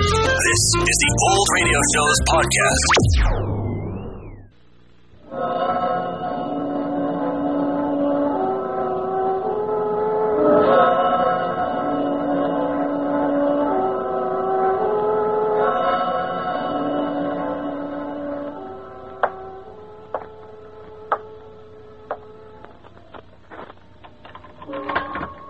[0.00, 2.88] This is the Old Radio Show's podcast.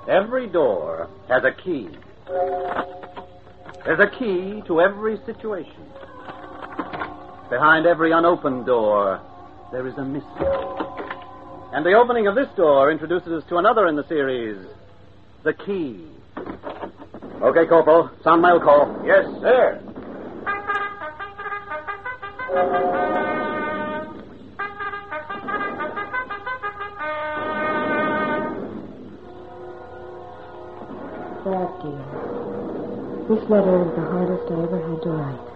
[0.09, 1.89] Every door has a key.
[4.01, 5.85] There's a key to every situation.
[7.51, 9.21] Behind every unopened door,
[9.73, 10.47] there is a mystery.
[11.75, 14.57] And the opening of this door introduces us to another in the series
[15.45, 16.07] The Key.
[17.43, 18.11] Okay, Corporal.
[18.25, 19.03] Sound mail call.
[19.05, 19.83] Yes, sir.
[31.45, 32.40] Dad, dear.
[33.31, 35.47] This letter is the hardest I ever had to write.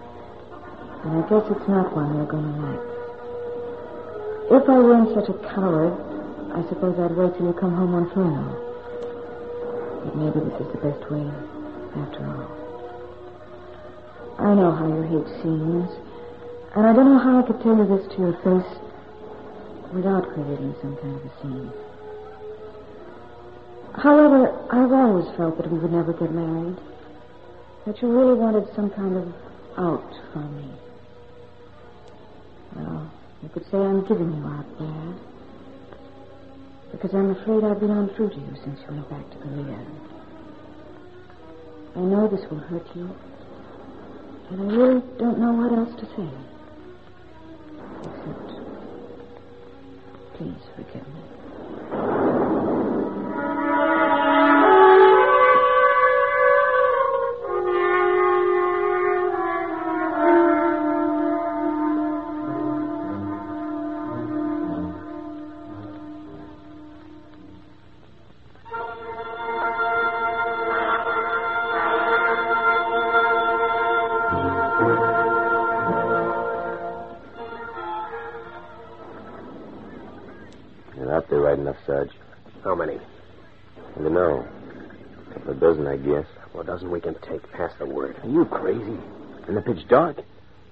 [1.03, 2.87] And I guess it's not one you're going to like.
[4.47, 5.91] If I weren't such a coward,
[6.55, 8.55] I suppose I'd wait till you come home on Furlough.
[10.07, 11.27] But maybe this is the best way,
[11.99, 12.47] after all.
[14.39, 15.91] I know how you hate scenes,
[16.79, 18.71] and I don't know how I could tell you this to your face
[19.91, 21.75] without creating some kind of a scene.
[23.99, 26.79] However, I've always felt that we would never get married.
[27.85, 29.27] That you really wanted some kind of
[29.77, 30.71] out from me.
[32.75, 33.11] Well,
[33.43, 35.13] you could say I'm giving you out there.
[36.91, 39.85] Because I'm afraid I've been untrue to you since you went back to Korea.
[41.95, 43.09] I know this will hurt you.
[44.49, 46.29] And I really don't know what else to say.
[48.01, 48.49] Except,
[50.37, 51.44] please forgive me.
[81.09, 82.09] Out there right enough, Sarge.
[82.63, 82.97] How many?
[82.97, 84.47] I don't know.
[85.29, 86.25] A couple of dozen, I guess.
[86.53, 87.49] Well, a dozen we can take.
[87.51, 88.15] Pass the word.
[88.23, 88.97] Are you crazy?
[89.47, 90.17] In the pitch dark?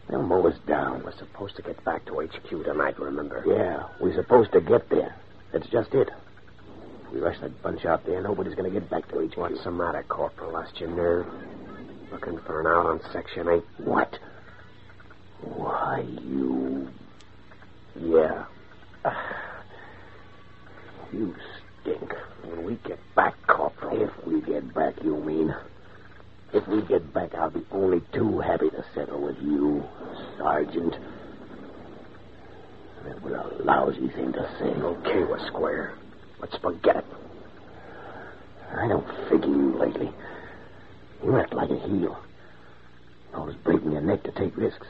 [0.09, 1.03] They'll mow us down.
[1.03, 3.43] We're supposed to get back to HQ tonight, remember?
[3.45, 5.15] Yeah, we're supposed to get there.
[5.51, 6.09] That's just it.
[7.05, 9.37] If we rush that bunch out there, nobody's going to get back to HQ.
[9.37, 10.53] What's the matter, Corporal?
[10.53, 11.27] Lost your nerve?
[12.11, 13.63] Looking for an out on Section 8?
[13.85, 14.19] What?
[15.41, 16.89] Why, you.
[17.99, 18.45] Yeah.
[21.13, 21.35] You
[21.81, 22.11] stink.
[22.43, 24.01] When we get back, Corporal.
[24.01, 25.53] If we get back, you mean?
[26.53, 29.83] If we get back, I'll be only too happy to settle with you,
[30.37, 30.95] Sergeant.
[33.05, 34.65] That was a lousy thing to say.
[34.65, 35.93] Okay, we're square.
[36.39, 37.05] Let's forget it.
[38.75, 40.11] I don't figure you lately.
[41.23, 42.17] You act like a heel.
[43.33, 44.87] Always breaking your neck to take risks.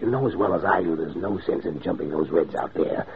[0.00, 2.72] You know as well as I do there's no sense in jumping those reds out
[2.74, 3.06] there.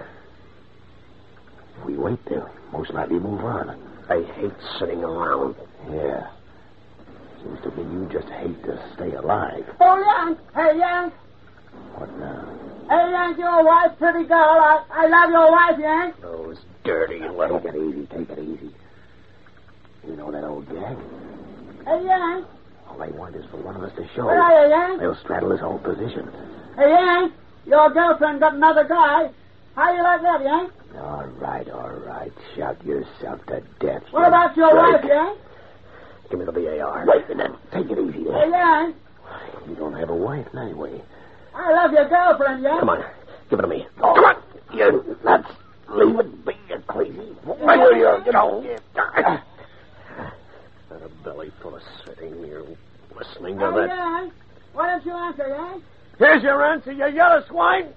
[1.78, 3.70] If we wait, they'll most likely move on.
[4.08, 5.56] I hate sitting around.
[5.90, 6.30] Yeah.
[7.42, 9.64] Seems to me you just hate to stay alive.
[9.80, 10.38] Oh, Yank!
[10.54, 11.12] Hey, Yank!
[11.96, 12.58] What now?
[12.88, 14.38] Hey, Yank, your wife, pretty girl.
[14.38, 16.20] I, I love your wife, Yank.
[16.20, 17.58] Those dirty little...
[17.60, 18.74] Take it easy, take it easy.
[20.06, 20.96] You know that old gang?
[21.86, 22.46] Hey, Yank.
[22.88, 24.26] All they want is for one of us to show.
[24.26, 25.00] Where are you, Yank?
[25.00, 26.30] They'll straddle this whole position.
[26.76, 27.32] Hey, Yank,
[27.66, 29.30] your girlfriend got another guy.
[29.74, 30.72] How you like that, Yank?
[30.98, 32.32] All right, all right.
[32.56, 34.02] Shout yourself to death.
[34.10, 35.38] What you about your wife, Yank?
[36.30, 37.04] Give me the BAR.
[37.06, 37.52] Wait a minute.
[37.72, 38.50] Take it easy Hey.
[38.50, 38.96] Yank,
[39.68, 41.00] You don't have a wife anyway.
[41.54, 42.80] I love your girlfriend, Yank.
[42.80, 43.04] Come on.
[43.50, 43.86] Give it to me.
[44.02, 44.36] Oh, come on.
[44.74, 45.48] You nuts.
[45.88, 47.18] Leave it be, you crazy.
[47.44, 48.78] Why you, you know?
[48.94, 49.42] Got
[51.02, 52.64] a belly full of sitting here
[53.16, 53.88] listening Hey, to that.
[53.88, 54.32] Yank,
[54.72, 55.84] why don't you answer, Yank?
[56.18, 57.88] Here's your answer, you yellow swine.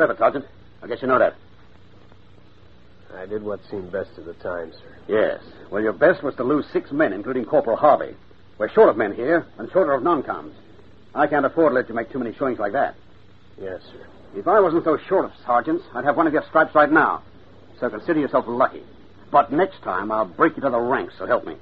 [0.00, 0.44] That was a mighty poor effort, Sergeant.
[0.82, 1.34] I guess you know that.
[3.16, 4.96] I did what seemed best at the time, sir.
[5.08, 5.40] Yes.
[5.70, 8.16] Well, your best was to lose six men, including Corporal Harvey.
[8.58, 10.54] We're short of men here, and shorter of non-coms.
[11.14, 12.96] I can't afford to let you make too many showings like that.
[13.60, 14.06] Yes, sir.
[14.34, 17.22] If I wasn't so short of sergeants, I'd have one of your stripes right now.
[17.78, 18.82] So consider yourself lucky.
[19.30, 21.56] But next time I'll break you to the ranks, so help me.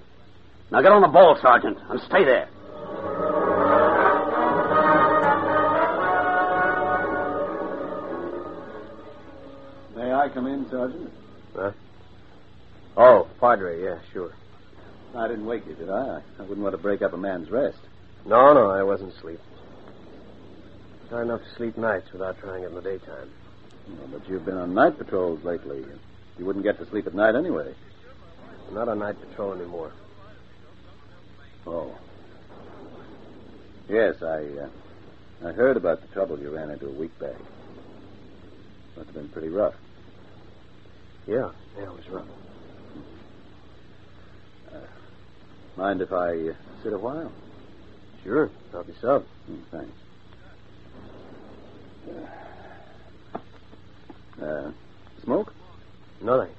[0.71, 2.49] Now get on the ball, Sergeant, and stay there.
[10.33, 11.11] Come in, Sergeant?
[11.55, 11.73] Huh?
[12.97, 14.33] Oh, Padre, yeah, sure.
[15.15, 16.23] I didn't wake you, did I?
[16.39, 17.79] I wouldn't want to break up a man's rest.
[18.25, 19.41] No, no, I wasn't asleep.
[21.09, 23.31] Try enough to sleep nights without trying it in the daytime.
[23.89, 25.85] Well, but you've been on night patrols lately.
[26.39, 27.75] You wouldn't get to sleep at night anyway.
[28.73, 29.93] Not on night patrol anymore.
[31.67, 31.95] Oh.
[33.89, 37.37] Yes, I uh, I heard about the trouble you ran into a week back.
[38.97, 39.75] Must have been pretty rough.
[41.27, 42.27] Yeah, yeah, it was rough.
[45.77, 46.53] Mind if I uh,
[46.83, 47.33] sit a while?
[48.25, 49.25] Sure, help yourself.
[49.47, 49.93] Hmm, thanks.
[54.41, 54.71] Uh,
[55.25, 55.55] smoke?
[56.21, 56.59] No thanks.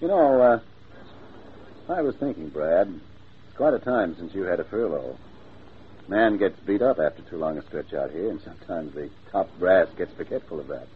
[0.00, 0.60] You know, uh,
[1.92, 5.16] I was thinking, Brad, it's quite a time since you had a furlough.
[6.08, 9.48] Man gets beat up after too long a stretch out here, and sometimes the top
[9.58, 10.88] brass gets forgetful of that.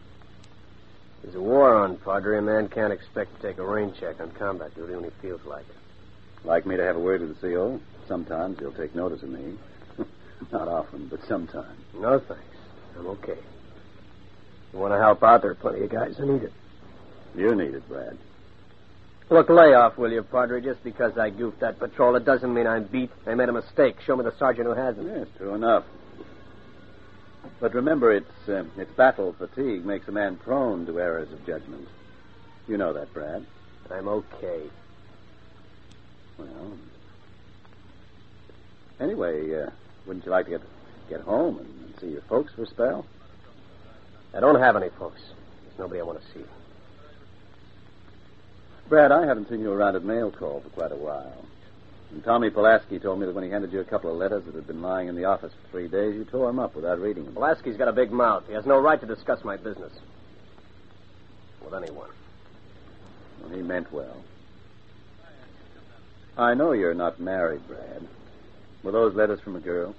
[1.25, 2.37] There's a war on, Padre.
[2.37, 5.41] A man can't expect to take a rain check on combat duty when he feels
[5.43, 6.47] like it.
[6.47, 7.79] Like me to have a word with the CO?
[8.07, 9.57] Sometimes he'll take notice of me.
[10.51, 11.79] Not often, but sometimes.
[11.95, 12.43] No thanks.
[12.95, 13.39] I'm okay.
[14.71, 15.41] You want to help out?
[15.41, 16.53] There are plenty of guys who need it.
[17.33, 18.19] You need it, Brad.
[19.31, 20.61] Look, lay off, will you, Padre?
[20.61, 23.09] Just because I goofed that patrol, it doesn't mean I'm beat.
[23.25, 23.95] I made a mistake.
[24.05, 25.07] Show me the sergeant who hasn't.
[25.07, 25.85] Yes, true enough.
[27.59, 31.87] But remember, it's, uh, it's battle fatigue makes a man prone to errors of judgment.
[32.67, 33.45] You know that, Brad.
[33.89, 34.63] I'm okay.
[36.37, 36.77] Well,
[38.99, 39.69] anyway, uh,
[40.05, 40.61] wouldn't you like to get
[41.09, 43.05] get home and, and see your folks for a spell?
[44.33, 45.21] I don't have any folks.
[45.63, 46.45] There's nobody I want to see.
[48.89, 51.45] Brad, I haven't seen you around at mail call for quite a while.
[52.11, 54.55] And Tommy Pulaski told me that when he handed you a couple of letters that
[54.55, 57.25] had been lying in the office for three days, you tore them up without reading
[57.25, 57.33] them.
[57.33, 58.43] Pulaski's got a big mouth.
[58.47, 59.91] He has no right to discuss my business.
[61.63, 62.09] With anyone.
[63.41, 64.23] Well, he meant well.
[66.37, 68.07] I know you're not married, Brad.
[68.83, 69.95] Were those letters from a girl?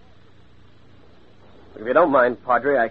[1.75, 2.91] If you don't mind, Padre, I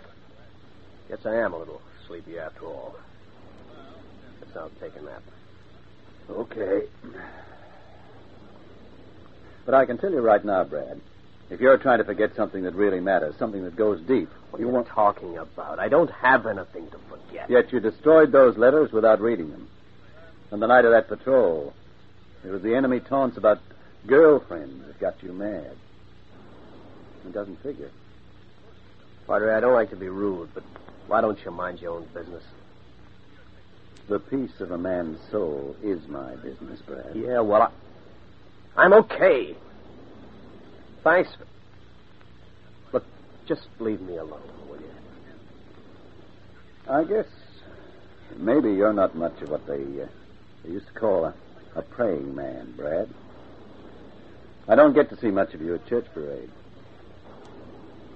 [1.09, 2.95] guess I am a little sleepy after all.
[4.41, 5.23] Guess I'll take a nap.
[6.29, 6.87] Okay.
[9.65, 11.01] But I can tell you right now, Brad,
[11.49, 14.69] if you're trying to forget something that really matters, something that goes deep, What you
[14.69, 15.79] are you talking about?
[15.79, 17.49] I don't have anything to forget.
[17.49, 19.67] Yet you destroyed those letters without reading them.
[20.51, 21.73] On the night of that patrol,
[22.43, 23.59] it was the enemy taunts about
[24.07, 25.75] girlfriends that got you mad.
[27.25, 27.89] It doesn't figure.
[29.27, 30.63] Padre, I don't like to be rude, but
[31.07, 32.43] why don't you mind your own business?
[34.07, 37.15] The peace of a man's soul is my business, Brad.
[37.15, 37.69] Yeah, well, I...
[38.77, 39.55] I'm okay.
[41.03, 41.29] Thanks.
[42.91, 43.03] Look,
[43.47, 44.89] just leave me alone, will you?
[46.89, 47.27] I guess
[48.37, 50.07] maybe you're not much of what they, uh,
[50.63, 51.33] they used to call a,
[51.75, 53.09] a praying man, Brad.
[54.67, 56.49] I don't get to see much of you at church parade.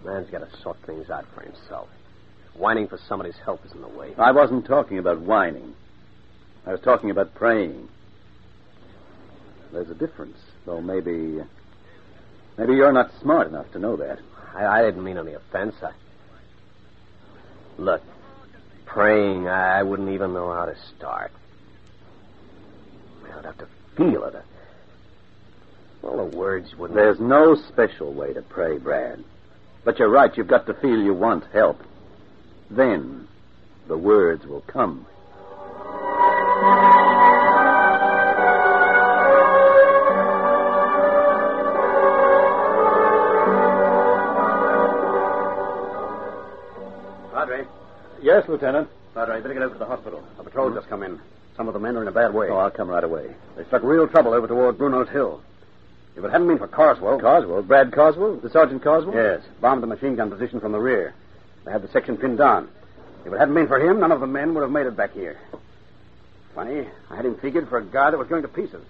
[0.04, 1.90] Man's got to sort things out for himself.
[2.56, 4.14] Whining for somebody's help isn't the way.
[4.18, 5.76] I wasn't talking about whining.
[6.66, 7.88] I was talking about praying.
[9.72, 10.38] There's a difference,
[10.70, 11.40] though maybe
[12.58, 14.20] maybe you're not smart enough to know that.
[14.56, 15.74] I, I didn't mean any offense.
[15.82, 15.92] I...
[17.80, 18.04] Look,
[18.86, 21.32] praying, I wouldn't even know how to start.
[23.36, 24.36] I'd have to feel it.
[26.04, 26.96] All the words wouldn't.
[26.96, 29.24] There's no special way to pray, Brad.
[29.84, 31.80] But you're right, you've got to feel you want help.
[32.70, 33.28] Then
[33.88, 35.08] the words will come.
[48.40, 48.88] Yes, Lieutenant.
[49.14, 50.24] Padre, I better get over to the hospital.
[50.38, 51.20] A patrol just come in.
[51.58, 52.48] Some of the men are in a bad way.
[52.50, 53.36] Oh, I'll come right away.
[53.58, 55.42] They struck real trouble over toward Bruno's Hill.
[56.16, 57.20] If it hadn't been for Carswell.
[57.20, 57.64] Carswell?
[57.64, 58.38] Brad Carswell?
[58.38, 59.14] The Sergeant Carswell?
[59.14, 61.14] Yes, bombed the machine gun position from the rear.
[61.66, 62.70] They had the section pinned down.
[63.26, 65.12] If it hadn't been for him, none of the men would have made it back
[65.12, 65.38] here.
[66.56, 68.86] Funny, I had him figured for a guy that was going to pieces.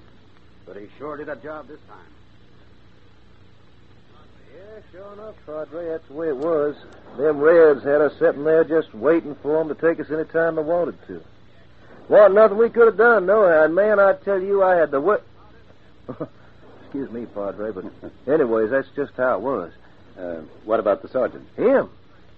[0.67, 2.05] But he sure did a job this time.
[4.91, 5.89] Sure enough, Padre.
[5.89, 6.75] That's the way it was.
[7.17, 10.55] Them Reds had us sitting there just waiting for 'em to take us any time
[10.55, 11.21] they wanted to.
[12.07, 13.43] Wasn't nothing we could have done, no.
[13.45, 15.23] And man, I tell you, I had the wit.
[16.81, 17.85] Excuse me, Padre, but
[18.27, 19.71] anyways, that's just how it was.
[20.19, 21.47] Uh, what about the sergeant?
[21.55, 21.89] Him?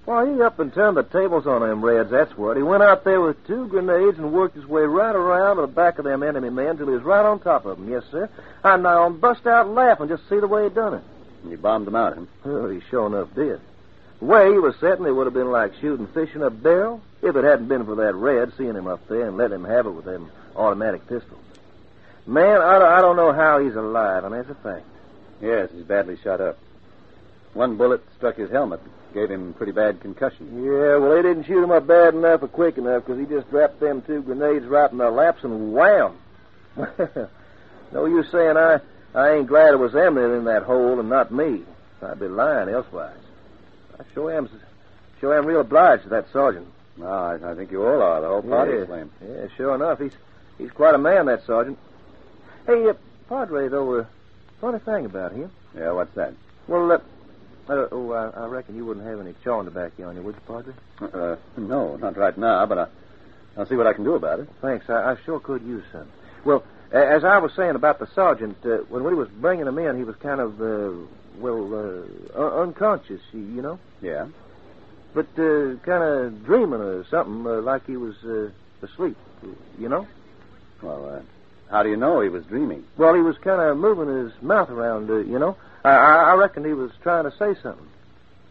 [0.05, 2.57] Well, he up and turned the tables on them Reds, that's what.
[2.57, 5.67] He went out there with two grenades and worked his way right around to the
[5.67, 8.27] back of them enemy men till he was right on top of them, yes, sir.
[8.63, 11.03] And I um, bust out laughing just to see the way he done it.
[11.47, 12.25] You bombed them out, huh?
[12.43, 13.59] Well, he sure enough did.
[14.19, 17.01] The way he was setting, it would have been like shooting fish in a barrel
[17.21, 19.87] if it hadn't been for that Red seeing him up there and letting him have
[19.87, 21.39] it with them automatic pistols.
[22.27, 24.85] Man, I don't, I don't know how he's alive, and that's a fact.
[25.41, 26.59] Yes, he's badly shot up.
[27.53, 28.79] One bullet struck his helmet,
[29.13, 30.63] gave him pretty bad concussion.
[30.63, 33.49] Yeah, well, they didn't shoot him up bad enough or quick enough because he just
[33.49, 36.15] dropped them two grenades right in their laps and wham!
[37.91, 38.79] no use saying I,
[39.13, 41.63] I ain't glad it was them that in that hole and not me.
[42.01, 43.15] I'd be lying elsewise.
[43.99, 44.49] I sure am,
[45.19, 46.67] sure am real obliged to that sergeant.
[46.97, 48.21] No, I, I think you all are.
[48.21, 49.09] The whole party yeah, is.
[49.21, 49.99] Yeah, sure enough.
[49.99, 50.13] He's
[50.57, 51.77] he's quite a man, that sergeant.
[52.65, 52.93] Hey, uh,
[53.27, 54.05] Padre, though, uh,
[54.59, 55.51] funny thing about him.
[55.75, 56.33] Yeah, what's that?
[56.67, 56.99] Well, uh,
[57.69, 60.41] uh, oh, I, I reckon you wouldn't have any chawing tobacco on you, would you,
[60.47, 60.73] Padre?
[61.01, 62.87] Uh, no, not right now, but I,
[63.57, 64.49] I'll see what I can do about it.
[64.61, 64.89] Thanks.
[64.89, 66.07] I, I sure could use some.
[66.43, 69.97] Well, as I was saying about the sergeant, uh, when we was bringing him in,
[69.97, 70.91] he was kind of, uh,
[71.37, 74.27] well, uh, un- unconscious, you, know, Yeah?
[75.13, 78.49] but uh, kind of dreaming or something, uh, like he was uh,
[78.85, 79.17] asleep,
[79.79, 80.07] you know.
[80.81, 81.21] Well, uh,
[81.69, 82.83] how do you know he was dreaming?
[82.97, 85.55] Well, he was kind of moving his mouth around, uh, you know.
[85.83, 87.87] I, I, I reckon he was trying to say something.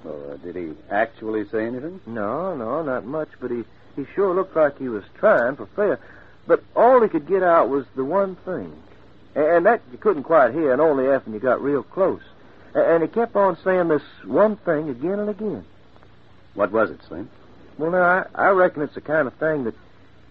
[0.05, 2.01] Well, uh, did he actually say anything?
[2.07, 3.65] No, no, not much, but he,
[3.97, 5.99] he sure looked like he was trying for fair.
[6.51, 8.73] But all he could get out was the one thing.
[9.37, 12.23] And that you couldn't quite hear, and only after you got real close.
[12.75, 15.65] And he kept on saying this one thing again and again.
[16.55, 17.31] What was it, Slim?
[17.79, 19.77] Well, now, I, I reckon it's the kind of thing that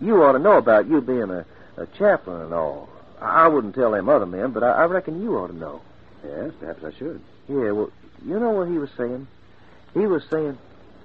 [0.01, 1.45] you ought to know about, you being a,
[1.77, 2.89] a chaplain and all.
[3.21, 5.79] I I wouldn't tell them other men, but I, I reckon you ought to know.
[6.25, 7.21] Yes, perhaps I should.
[7.47, 7.91] Yeah, well,
[8.25, 9.25] you know what he was saying?
[9.93, 10.57] He was saying,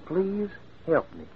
[0.07, 0.51] please
[0.87, 1.27] help me.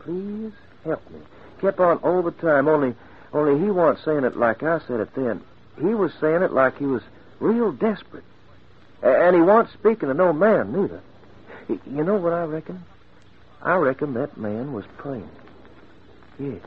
[0.00, 0.52] Please
[0.84, 1.20] help me.
[1.60, 2.94] Kept on all the time, only
[3.32, 5.42] only he wasn't saying it like I said it then.
[5.78, 7.02] He was saying it like he was
[7.38, 8.24] real desperate.
[9.02, 11.00] And he wasn't speaking to no man, neither.
[11.68, 12.82] You know what I reckon?
[13.62, 15.28] I reckon that man was praying.
[16.38, 16.58] Yeah.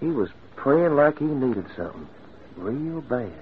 [0.00, 2.08] He was praying like he needed something.
[2.56, 3.32] Real bad.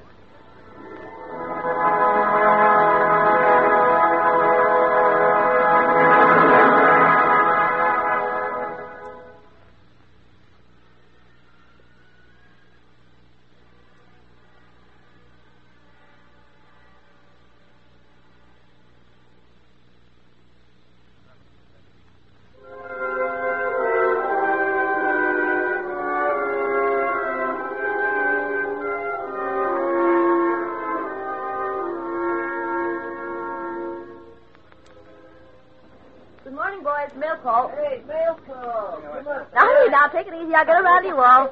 [40.43, 40.55] Easy.
[40.55, 41.51] I'll get around to you all.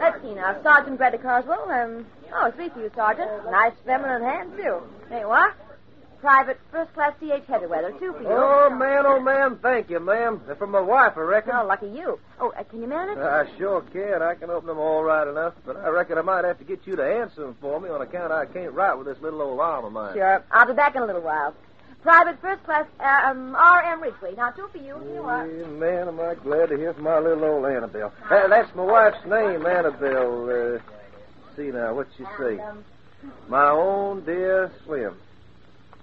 [0.00, 0.60] Let's see now.
[0.62, 1.70] Sergeant Greta Carswell.
[1.70, 3.30] Um, oh, for you, Sergeant.
[3.50, 4.82] Nice feminine hand, too.
[5.08, 5.54] Hey, what?
[6.20, 7.42] Private First Class C.H.
[7.46, 8.28] Heatherweather, two for you.
[8.30, 10.40] Oh, man, oh, man, thank you, ma'am.
[10.46, 11.52] They're from my wife, I reckon.
[11.54, 12.18] Oh, lucky you.
[12.40, 13.18] Oh, uh, can you manage?
[13.18, 14.22] I sure can.
[14.22, 16.86] I can open them all right enough, but I reckon I might have to get
[16.86, 19.60] you to answer them for me on account I can't write with this little old
[19.60, 20.14] arm of mine.
[20.14, 20.42] Sure.
[20.50, 21.54] I'll be back in a little while.
[22.04, 24.02] Private First Class uh, um, R.M.
[24.02, 24.34] Ridgway.
[24.36, 24.98] Now, two for you.
[24.98, 25.48] Here you are.
[25.48, 28.12] Yeah, man, am I glad to hear from my little old Annabelle.
[28.30, 30.76] Uh, that's my wife's name, Annabelle.
[30.76, 30.78] Uh,
[31.56, 32.60] see now, what you say?
[33.48, 35.16] My own dear Slim.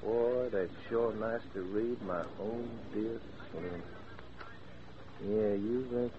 [0.03, 2.01] Boy, that's sure nice to read.
[2.01, 3.19] My own dear
[3.51, 3.83] Slim.
[5.23, 6.09] Yeah, you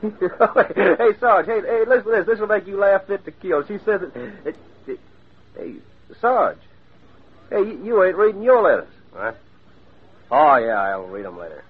[0.00, 0.16] think
[0.74, 2.26] Hey, Sarge, hey, hey, listen to this.
[2.26, 3.62] This will make you laugh fit to kill.
[3.66, 4.16] She says, that.
[4.46, 4.56] It,
[4.86, 5.00] it,
[5.54, 5.74] hey,
[6.18, 6.56] Sarge.
[7.50, 8.92] Hey, you, you ain't reading your letters.
[9.12, 9.40] What?
[10.30, 11.64] Oh, yeah, I'll read them later.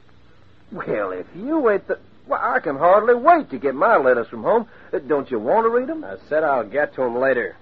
[0.73, 1.99] Well, if you ain't the.
[2.27, 4.67] Well, I can hardly wait to get my letters from home.
[4.93, 6.05] Uh, Don't you want to read them?
[6.05, 7.55] I said I'll get to them later.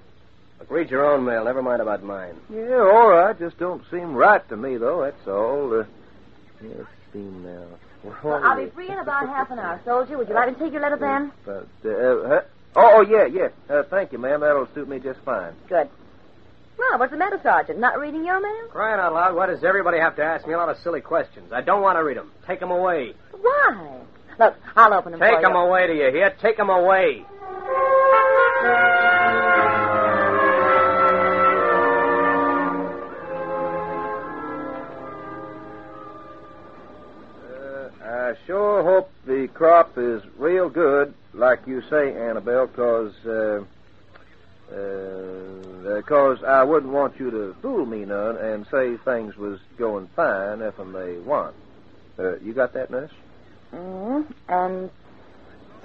[0.61, 1.45] Look, read your own mail.
[1.45, 2.37] Never mind about mine.
[2.49, 3.37] Yeah, all right.
[3.37, 5.03] Just don't seem right to me, though.
[5.03, 5.81] That's all.
[5.81, 5.85] Uh,
[6.63, 7.67] yeah, let's now.
[8.05, 9.81] Well, I'll be free in about half an hour.
[9.85, 11.33] Soldier, would you like me to take your letter then?
[11.45, 12.41] But, uh, uh, huh?
[12.77, 13.49] oh, oh, yeah, yeah.
[13.69, 14.41] Uh, thank you, ma'am.
[14.41, 15.55] That'll suit me just fine.
[15.69, 15.89] Good.
[16.79, 17.79] Well, what's the matter, Sergeant?
[17.79, 18.69] Not reading your mail?
[18.71, 21.53] Crying out loud, why does everybody have to ask me a lot of silly questions?
[21.53, 22.33] I don't want to read them.
[22.47, 23.13] Take them away.
[23.41, 24.01] Why?
[24.39, 25.43] Look, I'll open them for Take you.
[25.43, 26.35] them away, do you hear?
[26.41, 27.25] Take them away.
[37.49, 43.65] Uh, I sure hope the crop is real good, like you say, Annabelle, because uh,
[44.73, 50.09] uh, cause I wouldn't want you to fool me none and say things was going
[50.17, 51.55] fine if and they weren't.
[52.19, 53.11] Uh, you got that, nurse?
[53.75, 54.91] Mm, and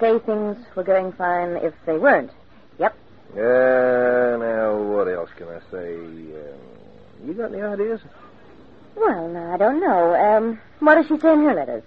[0.00, 2.30] say things were going fine if they weren't.
[2.78, 2.96] Yep.
[3.32, 5.94] Uh, now, what else can I say?
[5.94, 8.00] Um, you got any ideas?
[8.96, 10.14] Well, now, I don't know.
[10.14, 11.84] Um, what does she say in her letters?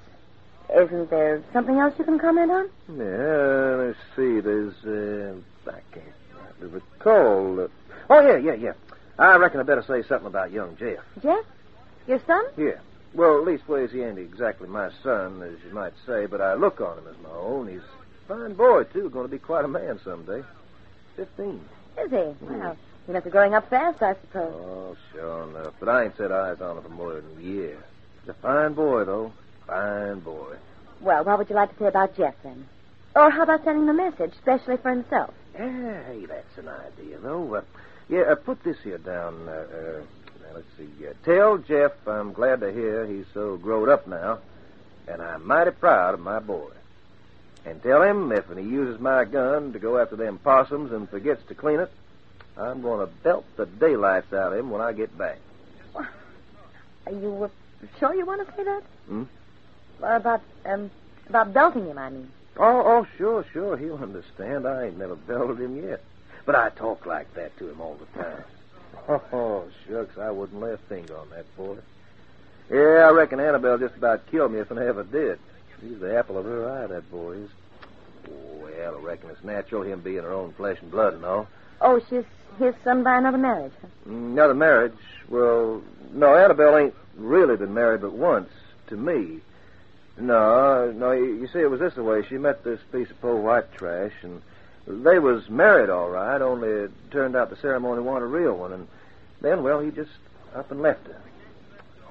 [0.76, 2.70] Isn't there something else you can comment on?
[2.88, 4.40] Yeah, let's see.
[4.40, 5.36] There's, uh,
[5.70, 6.21] I can't
[6.62, 7.60] hardly recall.
[7.60, 7.68] Uh,
[8.10, 8.74] oh, yeah, yeah, yeah.
[9.18, 11.00] I reckon I better say something about young Jeff.
[11.22, 11.46] Jeff?
[12.08, 12.44] Your son?
[12.58, 12.80] Yeah.
[13.14, 16.98] Well, leastways, he ain't exactly my son, as you might say, but I look on
[16.98, 17.68] him as my own.
[17.68, 19.10] He's a fine boy, too.
[19.10, 20.44] Going to be quite a man someday.
[21.16, 21.62] Fifteen.
[22.02, 22.46] Is he?
[22.46, 24.54] Well, he must be growing up fast, I suppose.
[24.56, 25.74] Oh, sure enough.
[25.80, 27.78] But I ain't set eyes on him for more than a year.
[28.22, 29.34] He's a fine boy, though.
[29.68, 30.56] Fine boy.
[31.02, 32.66] Well, what would you like to say about Jeff, then?
[33.14, 35.34] Or how about sending him a message, especially for himself?
[35.62, 37.56] Hey, that's an idea, though.
[37.56, 37.62] Uh,
[38.10, 39.48] yeah, uh, put this here down.
[39.48, 40.02] Uh, uh,
[40.56, 40.90] let's see.
[41.06, 44.40] Uh, tell Jeff I'm glad to hear he's so growed up now,
[45.08, 46.72] and I'm mighty proud of my boy.
[47.64, 51.44] And tell him if he uses my gun to go after them possums and forgets
[51.50, 51.92] to clean it,
[52.58, 55.38] I'm going to belt the daylights out of him when I get back.
[55.96, 57.50] Are you uh,
[58.00, 58.84] sure you want to say that?
[59.08, 59.24] Hmm?
[60.02, 60.90] About, um,
[61.30, 62.32] about belting him, I mean.
[62.58, 63.78] Oh, oh, sure, sure.
[63.78, 64.68] He'll understand.
[64.68, 66.02] I ain't never belted him yet.
[66.46, 68.44] But I talk like that to him all the time.
[69.08, 71.78] Oh, shucks, I wouldn't lay a finger on that boy.
[72.70, 75.40] Yeah, I reckon Annabelle just about killed me if I ever did.
[75.82, 77.50] He's the apple of her eye, that boy is.
[78.30, 81.48] Well, I reckon it's natural, him being her own flesh and blood and all.
[81.82, 82.24] Oh, she's
[82.60, 83.74] his son by another marriage.
[83.82, 83.88] huh?
[84.06, 84.94] Another marriage?
[85.30, 85.82] Well,
[86.14, 88.50] no, Annabelle ain't really been married but once,
[88.88, 89.40] to me.
[90.18, 92.24] No, no, you, see, it was this way.
[92.28, 94.42] She met this piece of poor white trash, and
[94.88, 98.74] they was married all right, only it turned out the ceremony wasn't a real one,
[98.74, 98.88] and
[99.42, 100.12] then, well, he just
[100.54, 101.22] up and left her.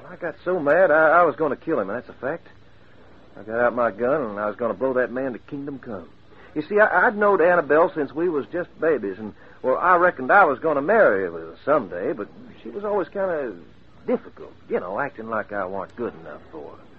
[0.03, 2.15] Well, I got so mad, I, I was going to kill him, and that's a
[2.15, 2.47] fact.
[3.39, 5.79] I got out my gun, and I was going to blow that man to kingdom
[5.79, 6.09] come.
[6.55, 10.33] You see, I, I'd knowed Annabelle since we was just babies, and, well, I reckoned
[10.33, 12.29] I was going to marry her someday, but
[12.63, 13.57] she was always kind of
[14.07, 16.90] difficult, you know, acting like I wasn't good enough for her.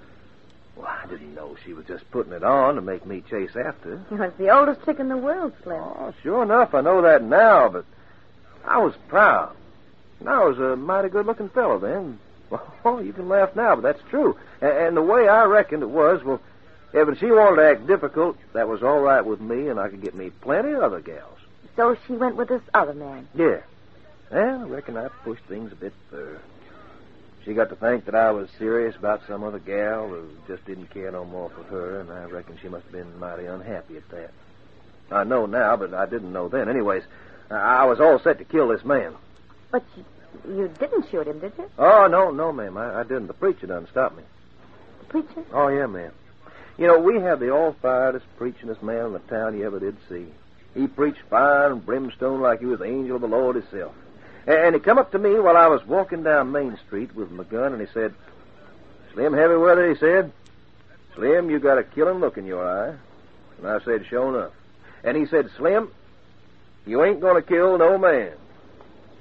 [0.75, 3.97] Well, I didn't know she was just putting it on to make me chase after
[3.97, 4.05] her.
[4.09, 5.81] You're the oldest chick in the world, Slim.
[5.81, 7.85] Oh, sure enough, I know that now, but
[8.65, 9.55] I was proud.
[10.19, 12.19] And I was a mighty good-looking fellow then.
[12.83, 14.37] Well, you can laugh now, but that's true.
[14.59, 16.41] And, and the way I reckoned it was, well,
[16.93, 20.01] if she wanted to act difficult, that was all right with me, and I could
[20.01, 21.37] get me plenty of other gals.
[21.75, 23.27] So she went with this other man.
[23.33, 23.61] Yeah.
[24.31, 26.41] Well, I reckon I pushed things a bit further.
[27.45, 30.91] She got to think that I was serious about some other gal who just didn't
[30.91, 34.09] care no more for her, and I reckon she must have been mighty unhappy at
[34.09, 34.31] that.
[35.11, 36.69] I know now, but I didn't know then.
[36.69, 37.03] Anyways,
[37.49, 39.15] I was all set to kill this man.
[39.71, 40.05] But you,
[40.47, 41.69] you didn't shoot him, did you?
[41.77, 42.77] Oh, no, no, ma'am.
[42.77, 43.27] I, I didn't.
[43.27, 44.23] The preacher done stop me.
[44.99, 45.43] The preacher?
[45.51, 46.11] Oh, yeah, ma'am.
[46.77, 50.27] You know, we had the all-firedest preachingest man in the town you ever did see.
[50.73, 53.93] He preached fire and brimstone like he was the angel of the Lord himself.
[54.47, 57.43] And he come up to me while I was walking down Main Street with my
[57.43, 58.13] gun, and he said,
[59.13, 60.31] Slim heavy weather, he said.
[61.15, 62.95] Slim, you got a killing look in your eye.
[63.57, 64.53] And I said, sure enough.
[65.03, 65.89] And he said, Slim,
[66.85, 68.33] you ain't going to kill no man.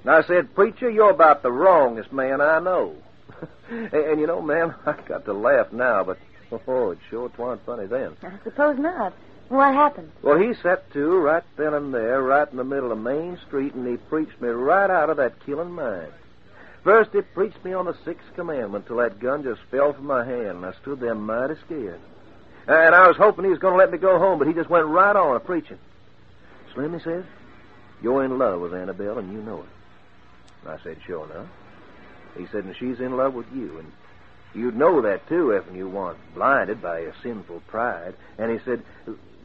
[0.02, 2.94] And I said, Preacher, you're about the wrongest man I know.
[3.70, 6.18] and, and you know, ma'am, I got to laugh now, but
[6.66, 8.16] oh, it sure twa'n't funny then.
[8.22, 9.12] I suppose not.
[9.50, 10.12] What happened?
[10.22, 13.74] Well, he set to right then and there, right in the middle of Main Street,
[13.74, 16.12] and he preached me right out of that killing mind.
[16.84, 20.24] First, he preached me on the sixth commandment till that gun just fell from my
[20.24, 21.98] hand, and I stood there mighty scared.
[22.68, 24.70] And I was hoping he was going to let me go home, but he just
[24.70, 25.78] went right on a preaching.
[26.72, 27.26] Slim, he said,
[28.00, 29.68] you're in love with Annabelle, and you know it.
[30.62, 31.48] And I said, sure enough.
[32.38, 33.92] He said, and she's in love with you, and
[34.54, 38.14] you'd know that, too, if you weren't blinded by your sinful pride.
[38.38, 38.84] And he said,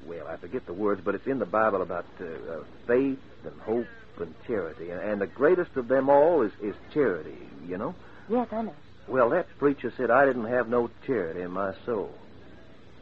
[0.08, 3.62] well, I forget the words, but it's in the Bible about uh, uh, faith and
[3.62, 3.88] hope
[4.20, 4.90] and charity.
[4.92, 7.38] And, and the greatest of them all is, is charity,
[7.68, 7.96] you know?
[8.30, 8.76] Yes, I know.
[9.08, 12.12] Well, that preacher said I didn't have no charity in my soul.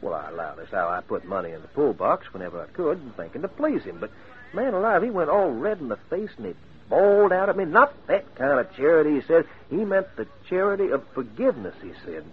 [0.02, 3.00] Well, I allow that's how I put money in the pool box whenever I could,
[3.16, 3.98] thinking to please him.
[4.00, 4.10] But,
[4.52, 6.54] man alive, he went all red in the face and he
[6.90, 7.64] bawled out at me.
[7.64, 9.46] Not that kind of charity, he said.
[9.70, 12.24] He meant the charity of forgiveness, he said.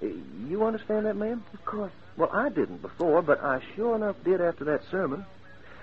[0.00, 1.44] You understand that, ma'am?
[1.52, 1.92] Of course.
[2.16, 5.24] Well, I didn't before, but I sure enough did after that sermon.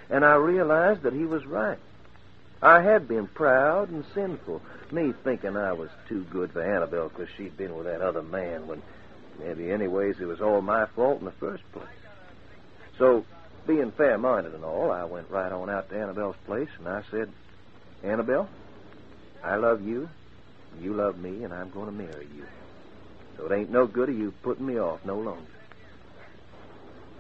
[0.10, 1.78] And I realized that he was right.
[2.62, 7.30] I had been proud and sinful, me thinking I was too good for Annabelle because
[7.38, 8.82] she'd been with that other man when
[9.40, 11.86] maybe anyways it was all my fault in the first place.
[12.98, 13.26] So,
[13.68, 17.30] being fair-minded and all, I went right on out to Annabelle's place and I said,
[18.04, 18.50] Annabelle,
[19.44, 20.10] I love you,
[20.82, 22.46] you love me, and I'm going to marry you.
[23.38, 25.42] So it ain't no good of you putting me off no longer.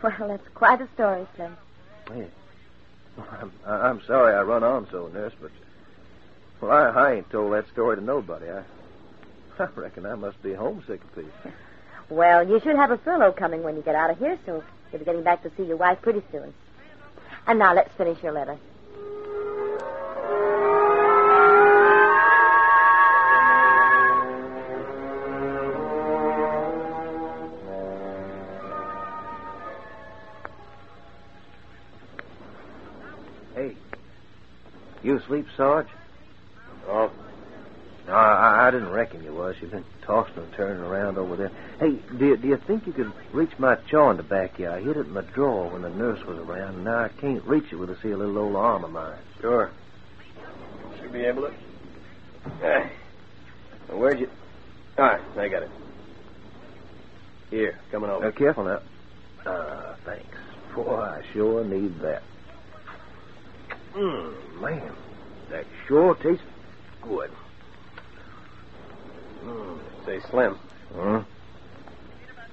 [0.01, 1.57] Well, that's quite a story, Slim.
[2.13, 2.27] Hey,
[3.31, 5.51] I'm, I'm sorry I run on so, nurse, but
[6.61, 8.47] well, I, I ain't told that story to nobody.
[8.49, 8.63] I,
[9.63, 11.53] I reckon I must be homesick a piece.
[12.09, 14.99] Well, you should have a furlough coming when you get out of here, so you'll
[14.99, 16.53] be getting back to see your wife pretty soon.
[17.47, 18.57] And now let's finish your letter.
[35.55, 35.87] Sarge?
[36.87, 37.11] Oh,
[38.07, 39.55] no, I, I didn't reckon you was.
[39.59, 41.51] You've been tossing and turning around over there.
[41.79, 44.71] Hey, do you, do you think you could reach my jaw in the back here?
[44.71, 47.43] I hid it in my drawer when the nurse was around, and now I can't
[47.43, 49.19] reach it with a see a little old arm of mine.
[49.41, 49.71] Sure.
[51.01, 51.53] Should be able to.
[52.61, 52.91] Hey.
[53.89, 54.29] Where'd you.
[54.97, 55.71] All right, I got it.
[57.49, 58.25] Here, coming over.
[58.25, 58.81] Now, careful now.
[59.45, 60.37] Ah, thanks.
[60.73, 62.23] Boy, I sure need that.
[63.93, 64.91] Mmm, man,
[65.49, 66.43] that sure tastes
[67.01, 67.31] good.
[69.43, 70.57] Mm, say, Slim,
[70.93, 71.23] Huh?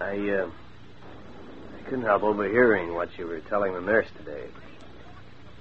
[0.01, 0.51] I, uh,
[1.79, 4.47] I couldn't help overhearing what you were telling the nurse today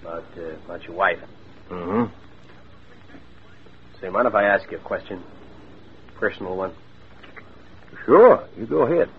[0.01, 1.19] about, uh, about your wife.
[1.69, 2.13] Mm-hmm.
[4.01, 5.23] Say, mind if I ask you a question?
[6.15, 6.73] Personal one.
[8.05, 9.09] Sure, you go ahead.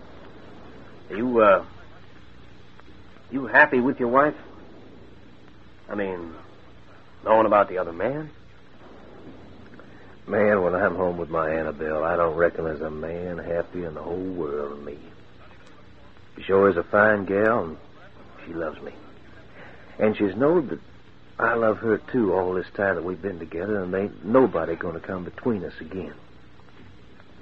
[1.09, 1.65] Are you, uh,
[3.31, 4.35] you happy with your wife?
[5.89, 6.33] I mean,
[7.25, 8.29] knowing about the other man?
[10.27, 13.93] Man, when I'm home with my Annabelle, I don't reckon there's a man happy in
[13.93, 14.97] the whole world than me.
[16.37, 17.77] She sure is a fine gal, and
[18.45, 18.91] she loves me.
[19.99, 20.79] And she's knowed that
[21.37, 24.99] I love her, too, all this time that we've been together, and ain't nobody going
[24.99, 26.13] to come between us again.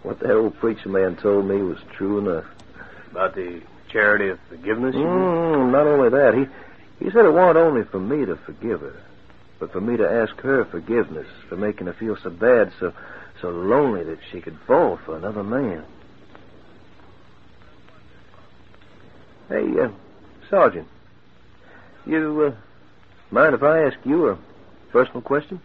[0.01, 2.45] What that old preacher man told me was true enough.
[3.11, 4.95] About the charity of forgiveness?
[4.95, 5.01] you?
[5.01, 8.95] Mm, not only that, he, he said it wasn't only for me to forgive her,
[9.63, 12.91] but for me to ask her forgiveness for making her feel so bad, so
[13.39, 15.85] so lonely that she could fall for another man.
[19.47, 19.87] Hey, uh,
[20.49, 20.85] Sergeant,
[22.05, 22.55] you uh,
[23.31, 24.37] mind if I ask you a
[24.91, 25.61] personal question?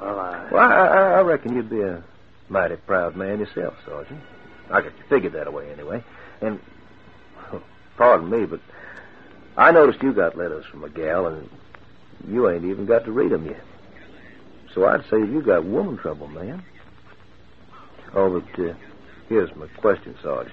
[0.00, 0.48] Well, I.
[0.50, 2.02] Well, I, I, I reckon you'd be a
[2.48, 4.20] mighty proud man yourself, Sergeant.
[4.72, 6.02] I got you figured that way anyway.
[6.40, 6.58] And,
[7.96, 8.58] pardon me, but
[9.56, 11.48] I noticed you got letters from a gal, and
[12.28, 13.62] you ain't even got to read 'em yet.
[14.74, 16.64] So I'd say you got woman trouble, man.
[18.14, 18.74] Oh, but uh,
[19.28, 20.50] here's my question, Sarge.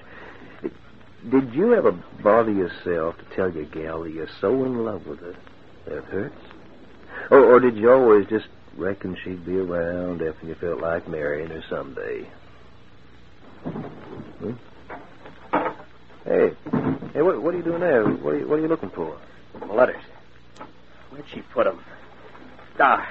[1.30, 5.20] Did you ever bother yourself to tell your gal that you're so in love with
[5.20, 5.34] her
[5.86, 6.40] that it hurts?
[7.30, 8.46] Or, or did you always just
[8.76, 12.28] reckon she'd be around if you felt like marrying her someday?
[14.38, 14.52] Hmm?
[16.24, 16.50] Hey,
[17.12, 18.04] hey, what, what are you doing there?
[18.04, 19.18] What are you, what are you looking for?
[19.70, 20.02] Letters.
[21.14, 21.80] Where'd she put them?
[22.80, 23.08] Ah.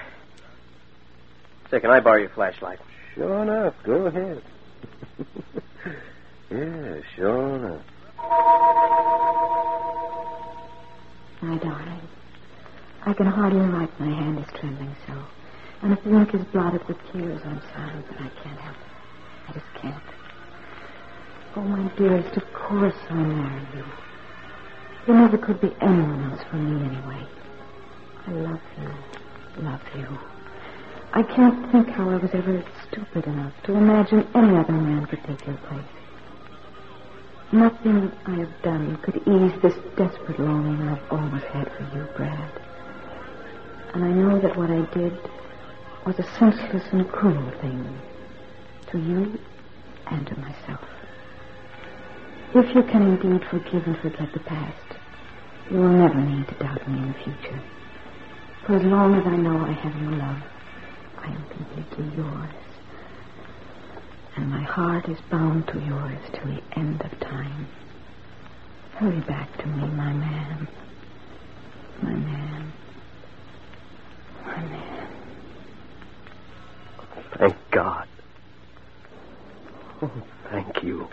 [1.72, 2.80] Say, can I borrow your flashlight?
[3.16, 3.76] Sure enough.
[3.86, 4.42] Go ahead.
[6.52, 7.86] yeah, sure enough.
[11.42, 12.02] My darling,
[13.06, 13.98] I can hardly write.
[14.02, 15.14] My hand is trembling so.
[15.84, 19.48] And if the ink is blotted with tears, I'm sorry, but I can't help it.
[19.48, 20.04] I just can't.
[21.56, 23.86] Oh, my dearest, of course I marry you.
[25.08, 27.43] You never could be anyone else for me anyway.
[28.28, 29.64] I love you.
[29.64, 30.20] Love you.
[31.14, 35.24] I can't think how I was ever stupid enough to imagine any other man could
[35.26, 35.86] take your place.
[37.54, 42.52] Nothing I have done could ease this desperate longing I've always had for you, Brad.
[43.94, 45.18] And I know that what I did
[46.06, 48.02] was a senseless and cruel thing
[48.92, 49.40] to you
[50.12, 50.82] and to myself.
[52.56, 54.96] If you can indeed forgive and forget the past,
[55.72, 57.64] you will never need to doubt me in the future.
[58.66, 60.42] For as long as I know I have your love,
[61.18, 62.50] I am completely yours.
[64.38, 67.68] And my heart is bound to yours till the end of time.
[68.96, 70.68] Hurry back to me, my man.
[72.02, 72.74] My man.
[74.46, 75.08] My man.
[77.40, 78.08] Thank God.
[80.02, 81.10] Oh, thank you.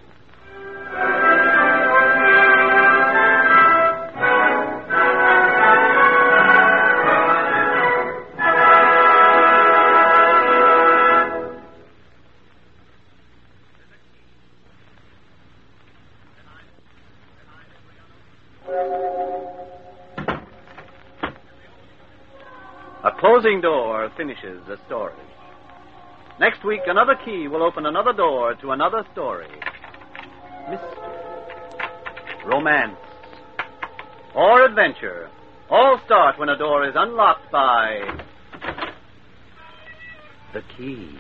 [23.41, 25.15] Closing door finishes the story.
[26.39, 29.49] Next week, another key will open another door to another story.
[30.69, 30.89] Mystery,
[32.45, 32.99] romance,
[34.35, 35.31] or adventure
[35.71, 38.21] all start when a door is unlocked by
[40.53, 41.17] the key.